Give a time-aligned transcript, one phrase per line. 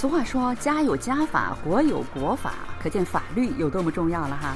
[0.00, 4.54] 俗话说“家有家法，国有国法”，可见法律有多么重要了哈。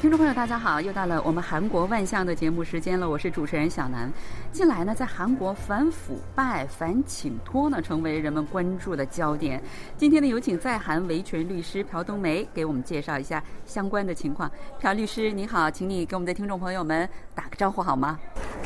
[0.00, 3.06] 听众朋友，大家好，又到了我们韩国万象的节目时间了。
[3.06, 4.10] 我是主持人小南。
[4.50, 9.62] 近来呢，在韩国反腐败、反请托呢，成为人们关注的焦点。
[9.98, 14.50] 今天呢，有请在韩维权律师朴冬梅给我们介绍一下相关的情况。
[14.80, 18.18] 朴律师，你好，请你给我们的听众朋友们打个招呼好吗？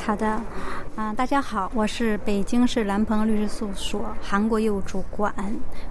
[0.03, 0.41] 好的，
[0.95, 5.31] 啊，大家好，我是北京市蓝鹏律师事务所韩国业务主管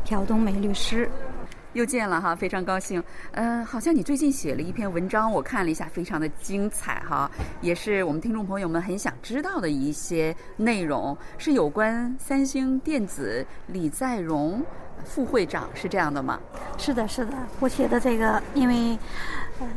[0.04, 1.08] 朴冬梅律师。
[1.74, 3.02] 又见了哈，非常高兴。
[3.30, 14.60] 嗯，好像你最近写了一篇文章，我看了一下，非常的精彩哈，也是我们听众朋友们很想知道的一些内容，是有关三星电子李在镕。
[15.02, 16.38] 副会长是这样的吗？
[16.76, 17.32] 是的，是的。
[17.58, 18.98] 我写的这个，因为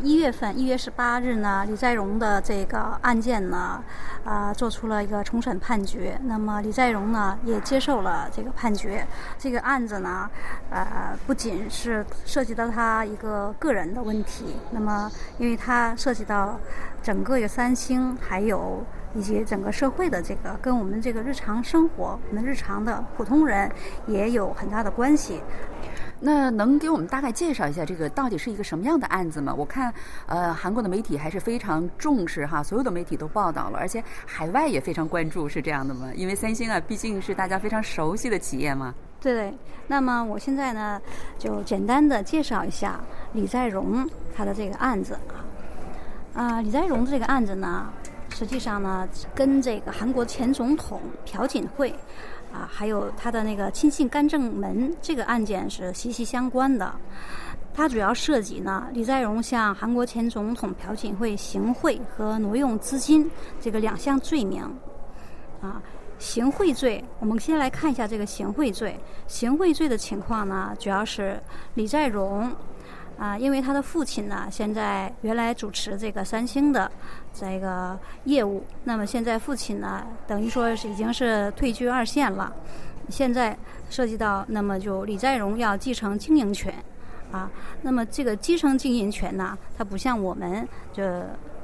[0.02, 3.84] 一月份一月十八日呢，李在镕的这个案件呢，
[4.24, 6.20] 啊，做出了一个重审判决。
[6.24, 9.06] 那么李在镕呢，也接受了这个判决。
[9.38, 10.30] 这个案子呢，
[10.70, 16.60] 呃，不仅是涉及到他一个个人的问题，那么因为他涉及到
[17.02, 18.84] 整个有三星还有。
[19.16, 23.72] 以及整个社会的这个跟我们这个日常生活，我们日常的普通人
[24.08, 25.40] 也有很大的关系。
[26.26, 29.54] 那能给我们大概介绍一下这个到底是一个什么样的案子吗？
[29.54, 29.94] 我看
[30.26, 36.10] 呃韩国的媒体还是非常重视哈，所有的媒体都报道了，而且海外也非常关注，是这样的吗？
[36.16, 38.96] 因为三星啊毕竟是大家非常熟悉的企业嘛。
[39.20, 39.54] 对。
[39.88, 41.02] 那么我现在呢
[41.38, 43.02] 就简单的介绍一下
[43.34, 45.44] 李在镕他的这个案子啊。
[46.34, 47.92] 啊，李在镕的这个案子呢。
[48.36, 51.94] 实际上呢，跟这个韩国前总统朴槿惠，
[52.54, 56.94] 啊，还有他的那个亲信干政门这个案件是息息相关的。
[57.74, 64.62] 它主要涉及呢，李在镕向韩国前总统朴槿惠行贿和挪用资金这个两项罪名。
[65.60, 65.82] 啊，
[66.20, 68.96] 行贿罪，我们先来看一下这个行贿罪。
[69.26, 71.42] 行贿罪的情况呢，主要是
[71.74, 72.56] 李在镕。
[73.18, 76.92] 啊，因为他的父亲呢，现在原来主持这个三星的
[77.34, 82.52] 这个业务，那么现在父亲呢，等于说是已经是退居二线了。
[83.10, 83.56] 现在
[83.90, 86.74] 涉及到，那么就李在镕要继承经营权，
[87.32, 87.50] 啊，
[87.82, 91.04] 那么这个继承经营权呢，它不像我们就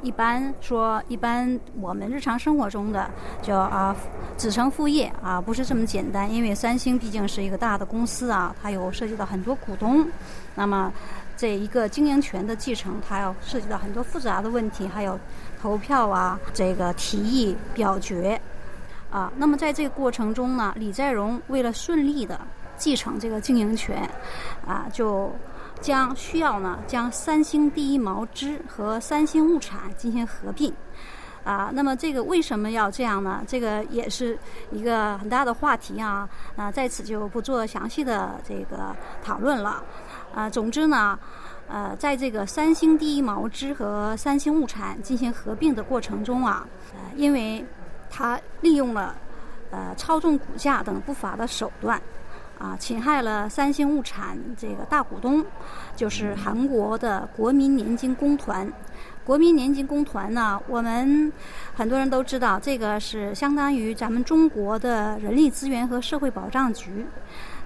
[0.02, 3.10] 一般说，一般我们日常生活中的
[3.42, 3.96] 叫啊
[4.38, 6.32] 子承父业啊，不是这么简单。
[6.32, 10.08] 因为三星毕竟是一个大的公司啊，它有涉及到很多股东，
[10.56, 10.94] 那么。
[11.40, 15.18] 这一个经营权的继承，它要涉及到很多复杂的问题，还有
[15.62, 18.38] 投票啊，这个提议表决
[19.10, 19.32] 啊。
[19.38, 22.38] 那么在这个过程中呢，李在镕为了顺利的
[22.76, 23.98] 继承这个经营权
[24.68, 25.34] 啊，就
[25.80, 30.74] 将需要呢将三星第一毛织和三星物产进行合并
[31.46, 31.72] 啊。
[31.74, 33.42] 那么这个为什么要这样呢？
[33.48, 34.38] 这个也是
[34.72, 36.28] 一个很大的话题啊。
[36.58, 39.82] 啊，在此就不做详细的这个讨论了。
[40.34, 41.18] 啊，总之呢，
[41.68, 47.66] 呃，在这个三星第一毛织和三星物产进行合并的过程中啊，呃，因为
[48.10, 49.16] 他利用了
[49.72, 52.00] 呃操纵股价等不法的手段，
[52.60, 55.44] 啊，侵害了三星物产这个大股东，
[55.96, 58.72] 就是韩国的国民年金公团。
[59.26, 61.32] 国民年金公团呢，我们
[61.76, 67.06] 很多人都知道，这个是相当于咱们中国的人力资源和社会保障局。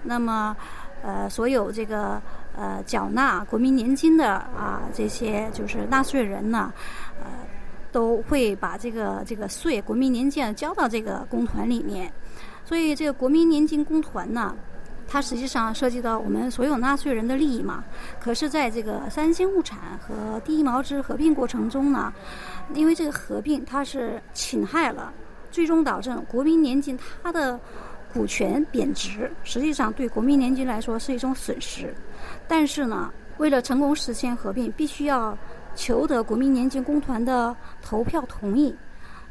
[0.03, 0.55] 那么，
[1.01, 2.21] 呃，所有这个。
[2.55, 6.71] 呃，缴纳国民年金的啊，这些就是纳税人呢，
[7.19, 7.25] 呃，
[7.91, 12.11] 都会把这个这个税，国民年金交到这个公团里面。
[12.65, 14.55] 所以，这个国民年金公团呢，
[15.07, 17.83] 它实际上涉及到我们所有纳税人的利益嘛。
[18.19, 22.13] 可是，在这个三星物产和第一毛织合并过程中呢，
[22.73, 25.11] 因为这个合并它是侵害了，
[25.51, 27.59] 最终导致国民年金它的
[28.13, 31.93] 股权贬值，实际上对国民年金来说是一种损失。
[32.47, 35.35] 但是呢，为了成功实现合并，必须要
[35.75, 38.75] 求得国民年金公团的投票同意，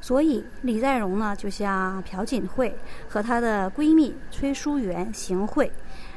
[0.00, 2.74] 所以李在镕呢就向朴槿惠
[3.08, 5.70] 和她的闺蜜崔淑媛行贿，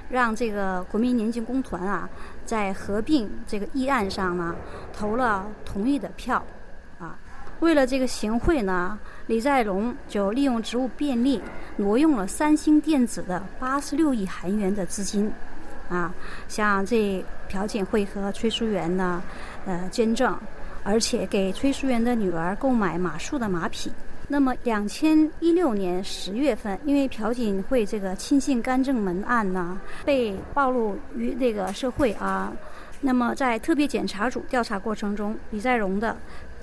[0.10, 2.10] 让这个国民年金公团啊
[2.46, 4.56] 在合并这个议案上呢
[4.92, 6.44] 投了同意的票，
[7.60, 8.98] 为了这个行贿呢，
[9.28, 11.42] 李在镕就利用职务便利
[11.78, 15.32] 挪用了三星电子的八十六亿韩元的资金。
[15.88, 16.12] 啊，
[16.48, 19.22] 像这朴槿惠和崔淑媛呢，
[19.68, 20.36] 呃，捐赠，
[20.84, 23.92] 而且给崔淑媛的女儿购买马术的马匹。
[24.28, 32.52] 那么，两千一六年十月份，因为朴槿惠这个亲信干政门案呢，被暴露于这个社会啊。
[33.02, 36.18] 那么，在特别检查组调查过程中，李在镕的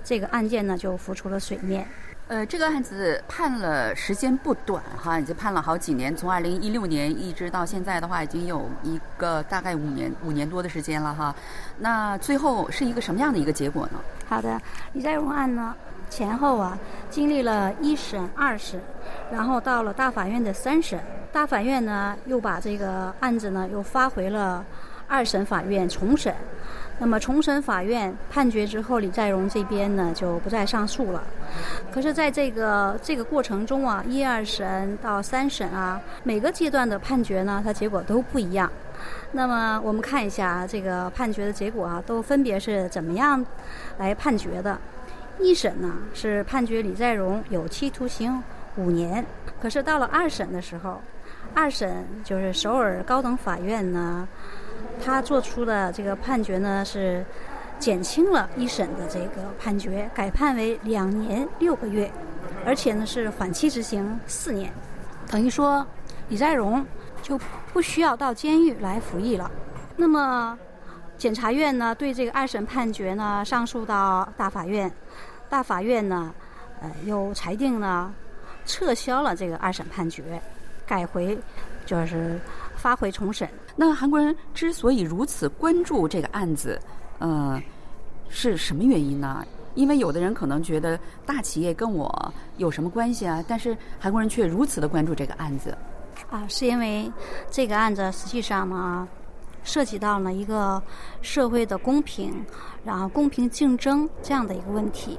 [0.04, 1.86] 这个案件呢，就浮出了水面。
[2.28, 11.34] 呃，这个案子判了时间不短哈，已经判了好几年，从二零一六年一直到现在的话，已经有一个大概五年五年多的时间了哈。
[11.78, 14.00] 那最后是一个什么样的一个结果呢？
[14.26, 14.58] 好的，
[14.94, 15.74] 李在荣案呢
[16.08, 16.78] 前后啊
[17.10, 18.80] 经历了一审、二审，
[19.30, 20.98] 然后到了大法院的三审，
[21.32, 24.64] 大法院呢又把这个案子呢又发回了
[25.06, 26.34] 二审法院重审。
[26.98, 31.24] 那么重审法院判决之后，李在镕这边呢就不再上诉了。
[31.90, 38.70] 可是，在这个这个过程中啊，一二审到三审啊，每个阶段的判决呢，它结果都不一样。
[39.32, 43.44] 那么，我们看一下这个判决的结果啊，都分别是怎么样
[43.98, 44.78] 来判决的。
[45.40, 48.40] 一审呢是判决李在镕有期徒刑
[48.76, 49.24] 五年，
[49.60, 51.00] 可是到了二审的时候，
[51.54, 54.28] 二审就是首尔高等法院呢。
[55.04, 57.24] 他做出的这个判决呢，是
[57.78, 62.10] 减轻了一审的这个判决，改判为两年六个月，
[62.64, 64.72] 而且呢是缓期执行四年，
[65.28, 65.84] 等于说
[66.28, 66.84] 李在镕
[67.22, 67.38] 就
[67.72, 69.50] 不需要到监狱来服役了。
[69.96, 70.56] 那么
[71.16, 74.90] 检察院呢对这个二审判决呢上诉到大法院，
[75.48, 76.32] 大法院呢
[76.80, 78.14] 呃又裁定呢
[78.66, 80.40] 撤销了这个二审判决，
[80.92, 81.38] 改回
[81.86, 82.38] 就是
[82.76, 83.48] 发回重审。
[83.74, 86.78] 那韩国人之所以如此关注这个案子，
[87.18, 87.58] 呃，
[88.28, 89.42] 是什么原因呢？
[89.74, 93.42] 因为有的人可能觉得大企业跟我有什么关系啊？
[93.48, 95.74] 但是韩国人却如此的关注这个案子。
[96.28, 97.10] 啊，是因为
[97.50, 99.08] 这个案子实际上呢，
[99.64, 100.82] 涉及到了一个
[101.22, 102.44] 社会的公平，
[102.84, 105.18] 然后公平竞争这样的一个问题。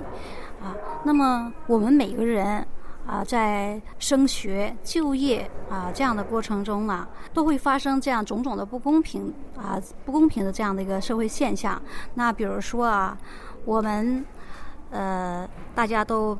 [0.61, 2.63] 啊，那么我们每个人。
[3.05, 11.81] 啊，在升学、就业啊这样的过程中呢，都会发生这样种种的不公平啊、不公平的这样的一个社会现象。
[12.13, 13.17] 那比如说啊，
[13.65, 14.25] 我们
[14.89, 16.37] 呃大家都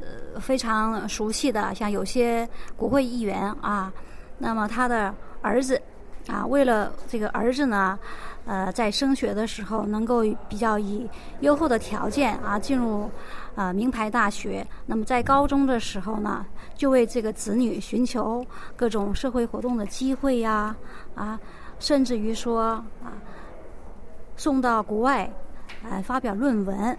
[0.00, 3.92] 呃非常熟悉的，像有些国会议员啊，
[4.38, 5.12] 那么他的
[5.42, 5.80] 儿子
[6.28, 7.98] 啊，为了这个儿子呢。
[8.46, 11.04] 呃，在升学的时候能够比较以
[11.40, 13.10] 优厚的条件啊进入
[13.56, 16.46] 啊名牌大学，那么在高中的时候呢，
[16.76, 18.46] 就为这个子女寻求
[18.76, 20.76] 各种社会活动的机会呀
[21.16, 21.38] 啊，
[21.80, 22.62] 甚至于说
[23.02, 23.12] 啊
[24.36, 25.28] 送到国外
[25.82, 26.96] 啊发表论文，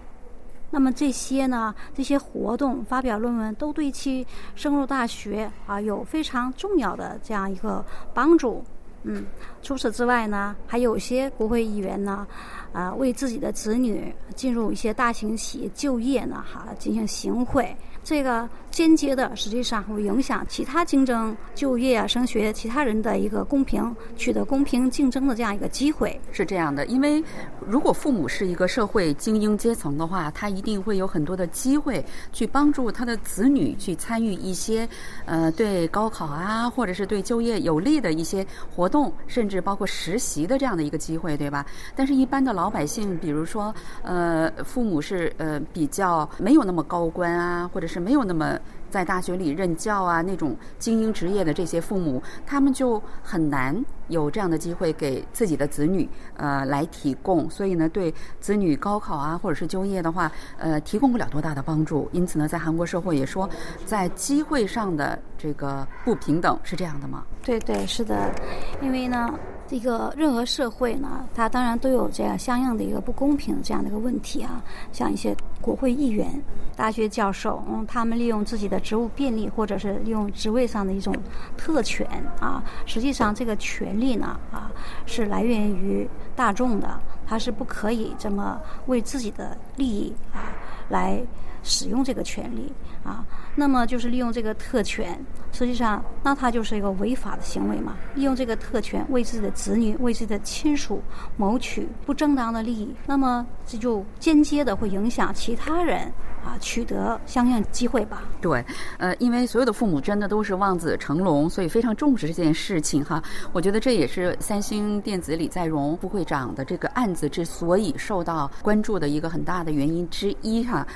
[0.70, 8.62] 那么这些呢这些活动发表论文都对其升入大学啊有非常重要的这样一个帮助。
[9.04, 9.24] 嗯，
[9.62, 12.26] 除此之外呢，还有些国会议员呢，
[12.72, 17.74] 啊，为自己的子女进入一些大型企业就业呢，哈，进行行贿。
[18.08, 26.18] 这个间接的，实际上会影响其他竞争就业啊、升学其他人的一个公平取得公平竞争的这样一个机会。
[26.32, 27.22] 是这样的，因为
[27.66, 32.02] 如果父母是一个社会精英阶层的话，他一定会有很多的机会
[32.32, 34.88] 去帮助他的子女去参与一些
[35.26, 41.66] 呃对高考啊，或者是对就业有利的一些活动，甚至包括实习的这样的一个机会，对吧？
[41.94, 47.97] 但是，一般的老百姓，比如说呃，父母是呃比较没有那么高官啊，或者是。
[47.98, 48.58] 没有那么
[48.90, 62.08] 在大学里任教啊，那种精英职业的这些父母，他们就很难有这样的机会给自己的子女呃来提供，所以呢，对子女高考啊或者是就业的话，呃，提供不了多大的帮助。
[62.12, 63.48] 因此呢，在韩国社会也说，
[63.84, 67.24] 在机会上的这个不平等是这样的吗？
[67.42, 68.32] 对对，是的，
[68.80, 69.28] 因为呢。
[69.68, 74.64] 这个任何社会呢，它当然都有这样相应的一个不公平这样的一个问题啊。
[74.92, 76.26] 像一些国会议员、
[76.74, 81.14] 大学教授，嗯，他们利用自己的职务便利，或者是利用职位上的一种
[81.56, 82.06] 特权
[82.40, 84.72] 啊，实际上这个权利呢，啊，
[85.04, 90.48] 是来源于大众的，他是不可以这么为自己的利益啊
[90.88, 91.20] 来
[91.68, 92.72] 使用这个权利
[93.04, 93.24] 啊。
[93.54, 95.18] 那么就是利用这个特权，
[95.52, 97.96] 实际上那他就是一个违法的行为嘛。
[98.14, 101.02] 利用这个特权为自己的子女、为自己的亲属
[101.36, 106.02] 谋取不正当的利益，那么这就间接的会影响其他人
[106.44, 108.22] 啊取得相应机会吧。
[108.40, 108.64] 对，
[108.98, 113.22] 呃，因为所有的父母真的都是望子成龙，所以非常重视这件事情哈。
[113.52, 120.86] 我觉得这也是三星电子李在镕副会长的这个案子之所以受到关注的一个很大的原因之一哈。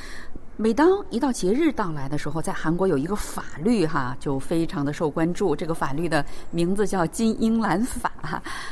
[0.62, 5.56] 每当一到节日到来的时候，在韩国有一个法律哈，就非常的受关注。
[5.56, 8.12] 这个法律的名字叫金英兰法，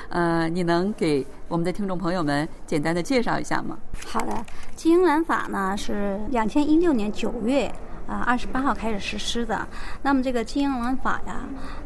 [0.08, 3.76] 呃，你能给我们的听众朋友们简单的介绍一下吗？
[4.06, 4.32] 好的，
[4.76, 7.66] 金英兰法呢是两千一六年九月
[8.06, 9.66] 啊二十八号开始实施的。
[10.00, 11.40] 那么这个金英兰法呀，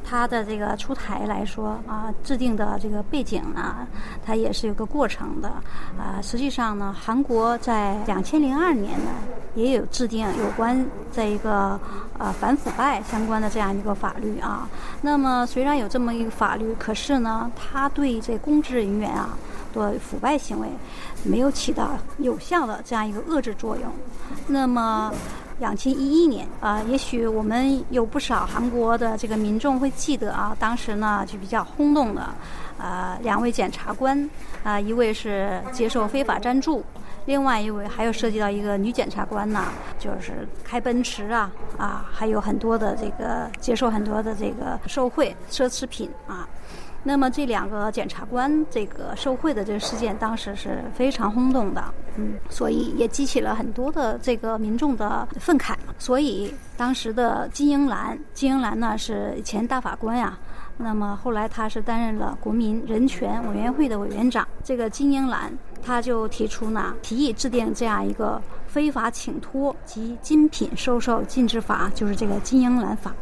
[0.04, 3.88] 它的这个出台来说啊，制定的这个背景呢，
[4.22, 5.48] 它也是有个过程的。
[5.96, 9.10] 啊，实际上呢，韩国在两千零二年呢，
[9.54, 11.78] 也有制定有关这一个
[12.18, 14.68] 呃反腐败相关的这样一个法律啊。
[15.02, 19.36] 那么虽然有这么一个法律，可是呢，它对这公职人员啊。
[19.74, 20.68] 的腐败行为
[21.24, 23.84] 没有起到有效的这样一个遏制作用。
[24.46, 25.12] 那么，
[25.58, 32.28] 两千一一年啊，也许我们有不少韩国的这个民众会记得啊，当时呢就比较轰动的，
[32.78, 34.30] 呃，两位检察官
[34.62, 36.84] 啊，一位是接受非法赞助，
[37.26, 39.64] 另外一位还有涉及到一个女检察官呢，
[39.98, 46.48] 就是开奔驰啊啊，还有很多的这个接受很多的这个受贿奢侈品啊。
[47.06, 51.84] 那么这两个检察官这个受贿的这个事件，当时是非常轰动的，
[52.16, 55.74] 嗯，所以也激起了很多的这个民众的愤慨。
[55.98, 60.38] 所以当时的金英兰，金英兰呢是前大法官呀，
[60.78, 64.48] 那么后来他是担任了国民人权委员会的委员长。
[64.62, 65.52] 这个金英兰
[65.84, 73.14] 他就提出呢，提议制定这样一个非法请托及精品收受禁止法，就是这个金英兰法。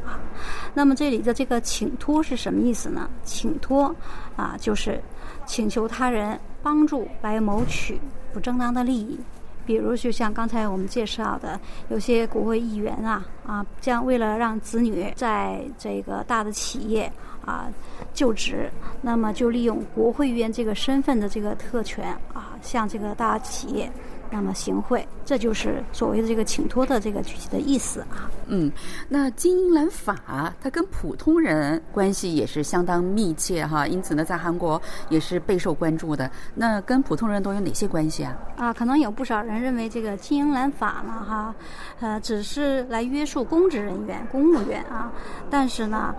[0.72, 3.10] 那么这里的这个请托是什么意思呢？
[3.24, 3.94] 请托
[4.36, 5.02] 啊，就是
[5.44, 8.00] 请求他人帮助来谋取
[8.32, 9.18] 不正当的利益。
[9.64, 17.10] 比如，就像刚才我们介绍的，有些国会议员啊啊，将为了让子女在这个大的企业
[17.44, 17.68] 啊
[18.12, 18.68] 就职，
[19.00, 23.92] 那么就利用国会议员这个身份的这个特权啊，向这个大企业。
[24.34, 28.30] 那么行贿，这就是所谓的这个请托的这个具体的意思啊。
[28.46, 28.72] 嗯，
[29.06, 36.30] 那金英兰法它跟普通人关系也是相当密切哈，因此呢，在韩国也是备受关注的。
[36.54, 38.34] 那跟普通人都有哪些关系啊？
[38.56, 41.54] 啊，可能有不少人认为这个金英兰法呢，哈，
[42.00, 45.12] 呃，只是来约束公职人员、公务员啊。
[45.50, 46.14] 但是呢，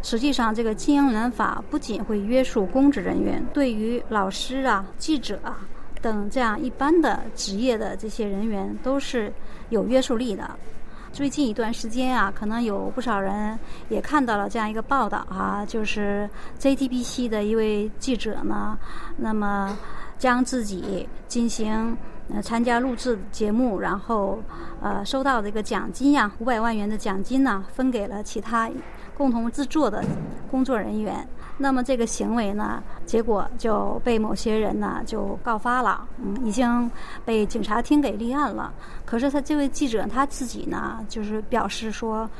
[0.00, 5.58] 实际上这个金英兰法不仅会约束公职人员，对于老师啊、记者啊。
[6.00, 9.32] 等这样一般的职业的这些人员都是
[9.70, 10.48] 有约束力的。
[11.10, 16.28] 最近一段时间啊，可能有不少人也看到了这样一个报道啊，就是
[16.60, 18.78] JTBC 的一位记者呢，
[19.16, 19.76] 那么
[20.18, 21.96] 将自己进行
[22.32, 24.38] 呃参加录制节目，然后
[24.82, 28.70] 呃收到这个奖金呀，五百万元的奖金呢，分给了其他
[29.16, 30.04] 共同制作的
[30.50, 31.26] 工作人员。
[31.60, 36.90] 那么这个行为呢，结果就被某些人呢就告发了，嗯，已经
[37.24, 38.72] 被警察厅给立案了。
[39.04, 42.30] 可是他这位记者他自己呢，就是表示说，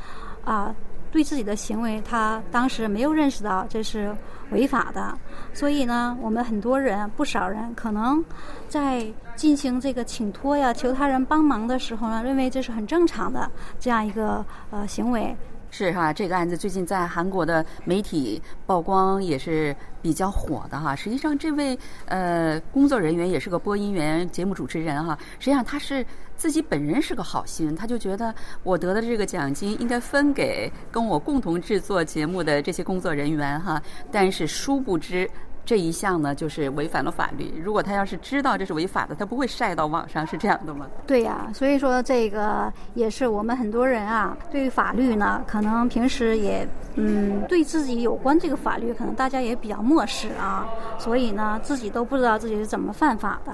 [0.45, 0.73] 啊，
[1.11, 4.15] 对自己的行为他当时没有认识到这是
[4.51, 5.17] 违法的。
[5.53, 8.23] 所以呢，我们很多人不少人可能
[8.69, 15.35] 在进行这个请托呀、求他人帮忙的时候呢，认为这是很正常的这样一个呃行为。
[15.71, 20.95] 是哈，这个案子最近在韩国的媒体曝光也是比较火的哈。
[20.95, 25.17] 实际上，这位呃工作人员也是个播音员、节目主持人哈。
[25.39, 28.33] 实际上，他是自己本人是个好心，他就觉得
[28.63, 33.81] 我得的这个奖金应该分给跟我共同制作节目的这些工作人员哈。
[34.11, 35.29] 但是殊不知。
[35.65, 37.53] 这一项呢，就是违反了法律。
[37.63, 40.87] 如果他要是知道这是违法的，他不会晒到网上，是这样的吗？
[41.05, 53.53] 对呀，所以说这个也是我们很多人啊，对于法律呢，可能平时也嗯，对自己有关这个法律，可能大家也比较漠视啊，所以呢，自己都不知道自己是怎么犯法的，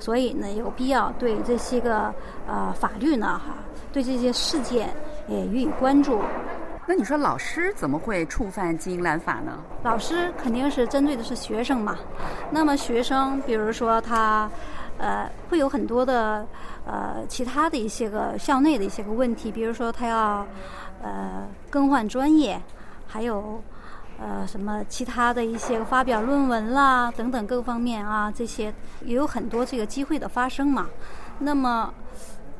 [0.00, 2.12] 所以呢，有必要对这些个
[2.48, 3.54] 呃法律呢，哈，
[3.92, 4.92] 对这些事件
[5.28, 6.18] 也予以关注。
[6.92, 9.58] 那你说老师怎么会触犯金英兰法呢？
[9.82, 11.96] 老师肯定是针对的是学生嘛。
[12.50, 14.46] 那么学生，比如说他，
[14.98, 16.46] 呃，会有很多的
[16.84, 20.46] 呃其他的一些个校内的一些个问题，比如说他要
[21.02, 22.60] 呃更换专业，
[23.06, 23.62] 还有
[24.20, 28.70] 呃什么其他的一些个发表论文啦等等各方面啊，这些
[29.00, 30.88] 也有很多这个机会的发生嘛。
[31.38, 31.90] 那么。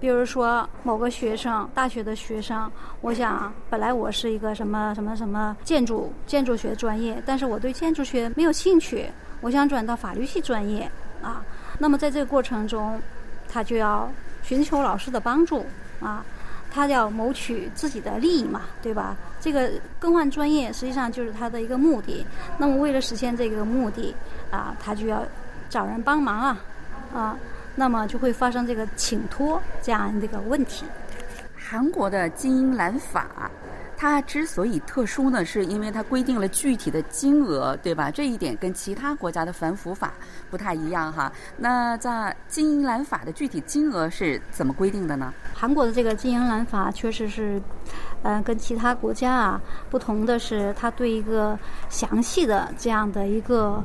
[0.02, 2.68] 比如说某个学生，大学的学生，
[3.02, 9.08] 我想本来我是一个什么什么什么建筑建筑学专业，但是我对建筑学没有兴趣，
[9.42, 10.90] 我想转到法律系专业
[11.22, 11.44] 啊。
[11.78, 13.00] 那么在这个过程中，
[13.48, 14.10] 他就要
[14.42, 15.64] 寻求老师的帮助
[16.00, 16.24] 啊，
[16.68, 19.16] 他要谋取自己的利益嘛，对吧？
[19.38, 22.26] 这个更换专业实际上就是他的一个目的。
[22.58, 24.12] 那么为了实现这个目的
[24.50, 25.22] 啊，他就要
[25.70, 26.58] 找人帮忙啊，
[27.14, 27.36] 啊。
[27.74, 30.84] 那么就会发生这个请托这样的一个问题。
[31.54, 33.50] 韩国的金英兰法。
[33.94, 38.10] 它之所以特殊呢，是因为它规定了具体的金额，对吧？
[38.10, 40.12] 这一点跟其他国家的反腐法
[40.50, 41.32] 不太一样哈。
[41.56, 45.32] 那在金银兰法的具体金额是怎么规定的呢？
[45.54, 47.62] 韩国的这个金银兰法确实是，
[48.24, 51.56] 呃，跟其他国家啊不同的是，它对一个
[51.88, 53.80] 详细的这样的一个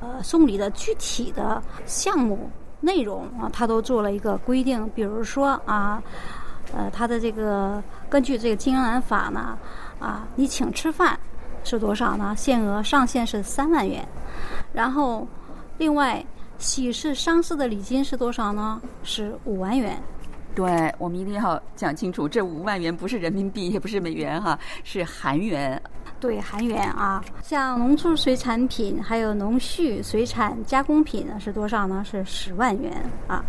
[0.00, 2.50] 呃送礼的具体的项目
[2.82, 4.86] 内容啊，它都做了一个规定。
[4.94, 6.02] 比如说啊。
[6.74, 9.58] 呃，它的这个根据这个金兰法呢，
[9.98, 11.18] 啊，你请吃饭
[11.64, 12.34] 是多少呢？
[12.34, 14.02] 限额上限是三万元。
[14.72, 15.26] 然后，
[15.76, 16.24] 另外
[16.56, 18.80] 喜事丧事的礼金是多少呢？
[19.02, 20.02] 是五万元。
[20.54, 25.82] 对，我们一定要讲清楚，这五万元不是人民币，也不是美元哈，是韩元。
[26.22, 32.04] 对，韩元啊，像农畜水产品还有农畜水产加工品呢，是多少呢？
[32.08, 32.92] 是十万元
[33.26, 33.44] 啊。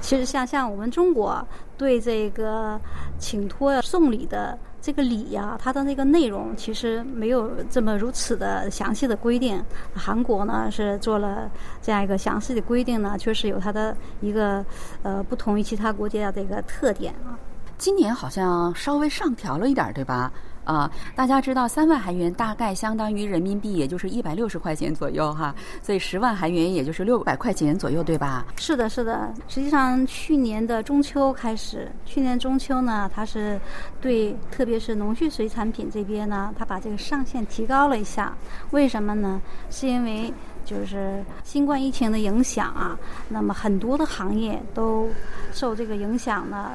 [0.00, 1.44] 其实像像我们中国
[1.76, 2.80] 对这个
[3.18, 9.60] 请托送礼的这个礼呀，它的那个内容其实没有这么如此的详细的规定。
[9.92, 11.50] 韩国呢是做了
[11.82, 14.64] 这样一个详细的规定呢，确实有它的一个
[15.02, 17.34] 呃不同于其他国家的一个特点啊。
[17.78, 20.32] 今年好像稍微上调了一点，对吧？
[20.66, 28.44] 啊，大家知道三万韩元大概相当于人民币，也就是一百六十块钱左右哈，所以十万韩元也就是六百块钱左右，对吧？
[28.56, 29.32] 是的，是的。
[29.46, 33.60] 实际上，去年的中秋开始，去年中秋呢，它是
[34.00, 38.36] 对特别是农畜水产品这边呢，它把这个上限提高了一下。
[38.72, 39.40] 为什么呢？
[39.70, 45.08] 是因为就是新冠疫情的影响啊，那么很多的行业都
[45.52, 46.72] 受这个影响呢，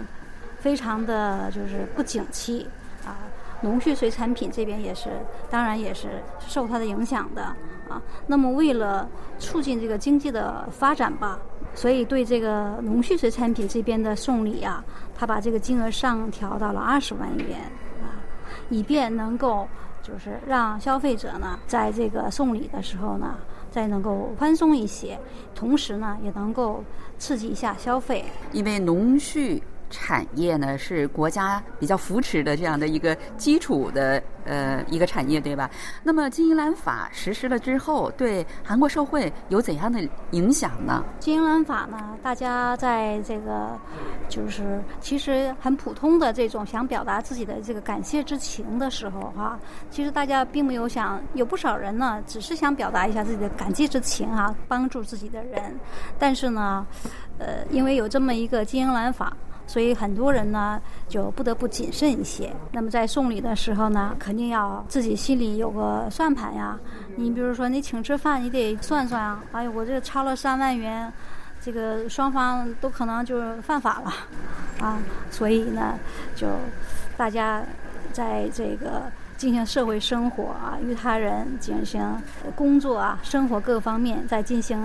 [0.59, 2.65] 非常的就是不景气。
[3.61, 5.09] 农畜水产品这边也是，
[5.49, 7.43] 当然也是受它的影响的
[7.87, 8.01] 啊。
[8.27, 11.39] 那么为了促进这个经济的发展吧，
[11.75, 14.83] 所以对这个农畜水产品这边的送礼啊，
[15.15, 17.59] 他把这个金额上调到了二十万元
[18.01, 18.17] 啊，
[18.69, 19.67] 以便能够
[20.01, 23.35] 就是让消费者呢，在这个送礼的时候呢，
[23.69, 25.19] 再能够宽松一些，
[25.53, 26.83] 同时呢，也能够
[27.19, 29.61] 刺激一下消费，因为农畜。
[29.91, 35.69] 产业呢是国家比较扶持的这样的一个基础的呃一个产业，对吧？
[36.01, 41.03] 那么金银兰法实施了之后，对韩国社会有怎样的影响呢？
[41.19, 43.77] 金银兰法呢，大家在这个
[44.27, 55.77] 就是其实很普通的这种想表达自己的这个感谢之情的时候哈，其实大家并没有想有不少人呢，只是想表达一下自己的感激之情啊，帮助自己的人，
[56.17, 56.87] 但是呢，
[57.37, 59.35] 呃，因为有这么一个金银兰法。
[59.71, 62.53] 所以很多人呢就不得不谨慎一些。
[62.73, 66.77] 那么在送礼的时候呢，肯定要自己心里有个算盘呀。
[67.15, 69.41] 你比如说你请吃饭，你得算算啊。
[69.53, 71.09] 哎呦，我这超了三万元，
[71.61, 74.13] 这个双方都可能就是犯法了
[74.85, 74.99] 啊。
[75.29, 75.97] 所以呢，
[76.35, 76.47] 就
[77.15, 77.63] 大家
[78.11, 79.03] 在这个
[79.37, 82.05] 进行社会生活啊，与他人进行
[82.57, 84.77] 工作啊、生活各方面在进行。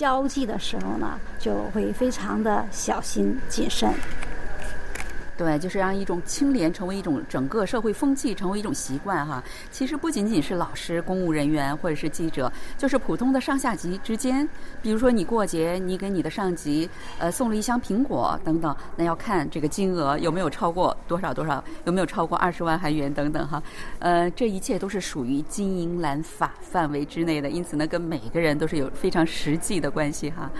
[0.00, 3.92] 交际的时候呢，就会非常的小心谨慎。
[5.40, 9.42] 对，就是让一种清廉成为一种整个社会风气，成为一种习惯哈。
[9.70, 14.46] 其实不仅仅是老师、公务人员或者是记者，就是普通的上下级之间。
[14.82, 16.86] 比如说你过节，你给你的上级
[17.18, 23.62] 呃送了一箱苹果等等，那要看这个金额有没有超过多少多少，有没有超过二十万韩元等等哈。
[23.98, 30.50] 呃，这一切都是属于金银兰法范围之内的，因此呢，跟每个人都是有非常实际的关系哈。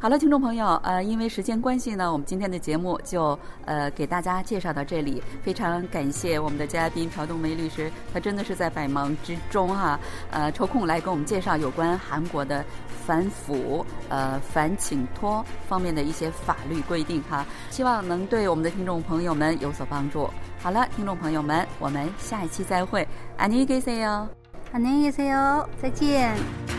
[0.00, 5.21] 好了，听众朋友，呃，因为时间关系呢，我们今天的节目就呃给大家介绍到这里。
[5.43, 9.99] 非常感谢我们的嘉宾朴冬梅律师，他真的是在百忙之中哈，
[10.31, 12.63] 呃，抽空来给我们介绍有关韩国的
[13.05, 20.29] 反腐、呃反请托方面的一些法律规定哈，希望能对我们的听众朋友们有所帮助。
[20.61, 24.27] 好了，听众朋友们，我们下一期再会，안녕히계세 요，
[24.73, 26.78] 안녕히계세 요， 再见。